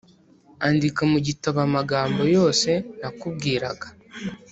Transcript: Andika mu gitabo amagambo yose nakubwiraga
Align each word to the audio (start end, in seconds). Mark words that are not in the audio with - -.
Andika 0.67 1.01
mu 1.11 1.19
gitabo 1.27 1.59
amagambo 1.67 2.21
yose 2.35 2.69
nakubwiraga 2.99 3.87